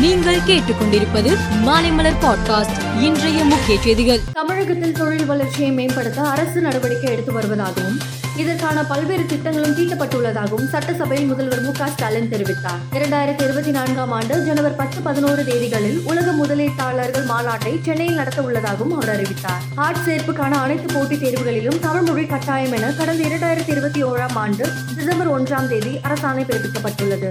நீங்கள் 0.00 0.40
கேட்டுக்கொண்டிருப்பது 0.40 1.36
மாலைமலர் 1.66 2.14
பாட்காஸ்ட் 2.20 3.00
இன்றைய 3.00 3.44
முக்கிய 3.44 3.80
செய்திகள். 3.80 4.20
தமிழகத்தில் 4.32 4.92
தொழில் 4.92 5.26
வளர்ச்சியை 5.26 5.70
மேம்படுத்த 5.70 6.22
அரசு 6.22 6.60
நடவடிக்கை 6.60 7.10
எடுத்து 7.10 7.40
வருவதாகவும் 7.40 8.00
இதற்கான 8.36 8.84
பல்வேறு 8.84 9.26
திட்டங்களும் 9.26 9.76
தீட்டப்பட்டுள்ளதாகவும் 9.76 10.68
சட்டசபையில் 10.68 11.26
முதல்வர் 11.26 11.60
மு 11.60 11.72
க 11.72 11.86
ஸ்டாலின் 11.86 12.28
தெரிவித்தார். 12.30 12.80
இரண்டாயிரத்தி 12.92 13.44
இருபத்தி 13.44 13.70
நான்காம் 13.70 14.12
ஆண்டு 14.12 14.44
ஜனவரி 14.44 14.74
பத்து 14.74 15.00
பதினோரு 15.00 15.42
தேதிகளில் 15.42 16.00
உலக 16.04 16.30
முதலீட்டாளர்கள் 16.30 17.26
மாநாட்டை 17.26 17.78
சென்னையில் 17.82 18.14
நடத்த 18.14 18.42
உள்ளதாகவும் 18.42 18.94
அவர் 18.94 19.10
அறிவித்தார். 19.10 19.62
ஆட் 19.74 19.96
சேர்ப்புக்கான 20.06 20.50
அனைத்து 20.50 20.94
போட்டித் 20.94 21.22
தேர்வுகளிலும் 21.22 21.78
தமிழ் 21.78 22.02
மொழி 22.02 22.26
கட்டாயம் 22.26 22.72
என 22.72 22.86
கடந்த 22.86 23.24
இரண்டாயிரத்தி 23.24 23.68
இருபத்தி 23.68 24.04
ஓராம் 24.04 24.34
ஆண்டு 24.34 24.68
டிசம்பர் 24.96 25.42
ஒன்றாம் 25.42 25.68
தேதி 25.68 26.00
அரசாணை 26.08 26.44
பிறப்பிக்கப்பட்டுள்ளது. 26.44 27.30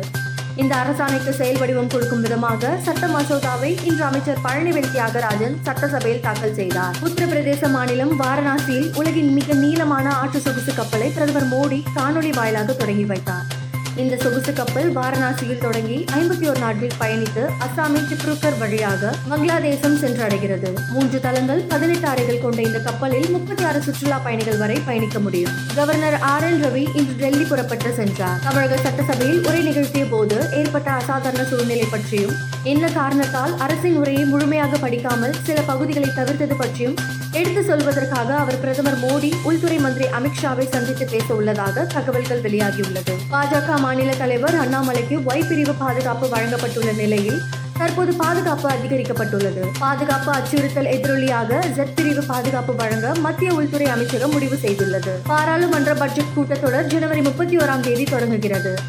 இந்த 0.56 0.76
அரசாணைக்கு 0.76 1.34
செயல் 1.34 1.58
வடிவம் 1.58 1.88
கொடுக்கும் 1.88 2.22
விதமாக 2.22 2.78
சட்ட 2.84 3.08
மசோதாவை 3.08 3.86
இன்று 3.86 4.04
அமைச்சர் 4.04 4.38
பழனிவேல் 4.44 4.92
தியாகராஜன் 4.92 5.58
சட்டசபையில் 5.62 6.22
தாக்கல் 6.22 6.54
செய்தார். 6.54 6.96
உத்தரப்பிரதேச 7.06 7.70
மாநிலம் 7.70 8.20
வாரணாசியில் 8.20 8.94
உலகின் 8.94 9.34
மிக 9.34 9.54
நீளமான 9.54 10.16
ஆற்று 10.16 10.40
சொகுசு 10.40 10.74
கப்பலை 10.74 11.10
பிரதமர் 11.10 11.50
மோடி 11.54 11.84
காணொலி 11.96 12.34
வாயிலாக 12.34 12.74
தொடங்கி 12.74 13.06
வைத்தார். 13.06 13.59
இந்த 14.02 14.16
சொகுசு 14.16 14.54
கப்பல் 14.54 14.90
வாரணாசியில் 14.98 15.62
தொடங்கி 15.64 16.06
ஐம்பத்தி 16.18 16.46
ஒரு 16.50 16.60
நாட்கள் 16.60 16.94
பயணித்து 17.00 17.44
அஸ்ஸாமின் 17.66 18.08
திப்ருக்கர் 18.12 18.58
வழியாக 18.58 19.12
பங்களாதேசம் 19.30 19.98
சென்றடைகிறது. 20.04 20.70
மூன்று 20.92 21.20
தளங்கள் 21.20 21.62
பதினெட்டு 21.68 22.08
அறைகள் 22.08 22.42
கொண்ட 22.42 22.62
இந்த 22.62 22.80
கப்பலில் 22.80 23.30
முப்பத்தி 23.30 23.64
ஆறு 23.64 23.82
சுற்றுலா 23.82 24.18
பயணிகள் 24.18 24.58
வரை 24.58 24.78
பயணிக்க 24.86 25.20
முடியும். 25.20 25.52
கவர்னர் 25.76 26.18
ஆர் 26.32 26.44
என் 26.44 26.64
ரவி 26.64 26.86
இன்று 26.96 27.16
டெல்லி 27.18 27.44
புறப்பட்டு 27.44 27.94
சென்றார். 27.94 28.40
தமிழக 28.44 28.78
சட்டசபையில் 28.78 29.46
உரை 29.46 29.62
நிகழ்த்திய 29.64 30.06
போது 30.06 30.38
ஏற்பட்ட 30.52 30.92
அசாதாரண 30.92 31.44
சூழ்நிலை 31.44 31.88
பற்றியும் 31.92 32.36
என்ன 32.64 32.92
காரணத்தால் 32.92 33.58
அரசின் 33.58 33.98
உரையை 33.98 34.26
முழுமையாக 34.26 34.78
படிக்காமல் 34.78 35.36
சில 35.44 35.62
பகுதிகளை 35.62 36.10
தவிர்த்தது 36.16 36.56
பற்றியும் 36.56 36.98
எடுத்து 37.32 37.62
சொல்வதற்காக 37.62 38.36
அவர் 38.36 38.60
பிரதமர் 38.60 38.98
மோடி 38.98 39.34
உள்துறை 39.44 39.78
மந்திரி 39.78 40.10
அமித்ஷாவை 40.12 40.70
சந்தித்து 40.70 41.06
பேச 41.06 41.34
உள்ளதாக 41.34 41.84
தகவல்கள் 41.84 42.42
வெளியாகியுள்ளது. 42.42 43.14
பாஜக 43.32 43.80
மாநில 43.80 44.16
தலைவர் 44.16 44.56
அண்ணாமலைக்கு 44.56 45.18
ஒய் 45.26 45.48
பிரிவு 45.48 45.74
பாதுகாப்பு 45.74 46.28
வழங்கப்பட்டுள்ள 46.28 46.96
நிலையில் 46.96 47.42
தற்போது 47.78 48.14
பாதுகாப்பு 48.14 48.70
அதிகரிக்கப்பட்டுள்ளது. 48.70 49.68
பாதுகாப்பு 49.80 50.32
அச்சுறுத்தல் 50.32 50.86
எதிரொலியாக 50.86 51.68
ஜெட் 51.68 51.96
பிரிவு 51.96 52.24
பாதுகாப்பு 52.24 52.76
வழங்க 52.76 53.14
மத்திய 53.20 53.54
உள்துறை 53.54 53.88
அமைச்சகம் 53.88 54.32
முடிவு 54.32 54.56
செய்துள்ளது. 54.56 55.16
பாராளுமன்ற 55.24 55.94
பட்ஜெட் 55.94 56.34
கூட்டத்தொடர் 56.38 56.86
ஜனவரி 56.86 57.22
முப்பத்தி 57.22 57.58
ஓராம் 57.58 57.80
தேதி 57.80 58.04
தொடங்குகிறது. 58.04 58.80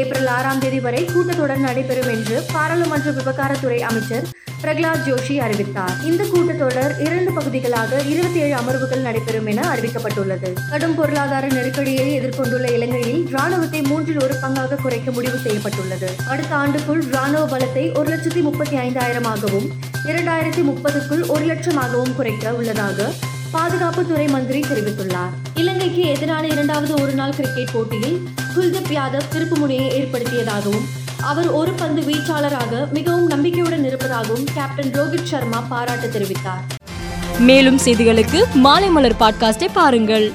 ஏப்ரல் 0.00 0.26
ஆறாம் 0.26 0.58
தேதி 0.58 0.80
வரை 0.80 1.02
கூட்டத்தொடர் 1.04 1.64
நடைபெறும் 1.66 2.10
என்று 2.14 2.42
பாராளுமன்ற 2.52 3.10
விவகாரத்துறை 3.10 3.78
அமைச்சர் 3.80 4.26
பிரகலாத் 4.62 5.04
ஜோஷி 5.06 5.34
அறிவித்தார். 5.38 5.94
இந்த 6.04 6.22
கூட்டத்தொடர் 6.24 6.92
இரண்டு 7.06 7.32
பகுதிகளாக 7.32 8.00
இருபத்தி 8.02 8.38
ஏழு 8.40 8.54
அமர்வுகள் 8.60 9.02
நடைபெறும் 9.06 9.46
என 9.46 9.62
அறிவிக்கப்பட்டுள்ளது. 9.74 10.50
கடும் 10.70 10.94
பொருளாதார 10.94 11.46
நெருக்கடியை 11.46 12.06
எதிர்கொண்டுள்ள 12.20 12.70
இலங்கையில் 12.72 13.22
ராணுவத்தை 13.30 13.82
மூன்றில் 13.82 14.22
ஒரு 14.22 14.34
பங்காக 14.42 14.80
குறைக்க 14.82 15.10
முடிவு 15.10 15.38
செய்யப்பட்டுள்ளது. 15.38 16.10
அடுத்த 16.28 16.56
ஆண்டுக்குள் 16.56 17.02
ராணுவ 17.10 17.58
பலத்தை 17.58 17.98
ஒரு 17.98 18.08
லட்சத்தி 18.16 18.42
முப்பத்தி 18.42 18.76
ஐந்தாயிரமாகவும் 18.76 19.68
இரண்டாயிரத்தி 20.04 20.64
முப்பதுக்குள் 20.70 21.26
ஒரு 21.26 21.46
லட்சமாகவும் 21.46 22.16
குறைக்க 22.16 22.54
உள்ளதாக 22.54 23.10
பாதுகாப்புத்துறை 23.52 24.28
மந்திரி 24.28 24.60
தெரிவித்துள்ளார். 24.60 25.36
இலங்கைக்கு 25.96 26.24
எதிரான 26.24 26.46
இரண்டாவது 26.46 27.02
ஒருநாள் 27.02 27.34
கிரிக்கெட் 27.34 27.72
போட்டியில் 27.72 28.16
குல்தீப் 28.56 28.90
யாதவ் 28.90 29.28
திருப்பு 29.34 29.54
முனையை 29.54 29.86
ஏற்படுத்தியதாகவும் 30.00 30.86
அவர் 31.22 31.48
ஒரு 31.50 31.72
பந்து 31.72 32.02
வீச்சாளராக 32.02 32.90
மிகவும் 32.90 33.26
நம்பிக்கையுடன் 33.26 33.84
இருப்பதாகவும் 33.84 34.44
கேப்டன் 34.44 34.92
ரோஹித் 34.92 35.22
சர்மா 35.22 35.60
பாராட்டு 35.60 36.08
தெரிவித்தார். 36.08 36.64
மேலும் 37.38 37.78
செய்திகளுக்கு 37.78 38.42
மாலைமலர் 38.64 39.16
பாட்காஸ்டை 39.20 39.68
பாருங்கள். 39.72 40.32